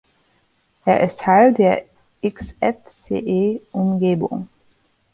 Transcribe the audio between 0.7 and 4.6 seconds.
Er ist Teil der Xfce-Umgebung.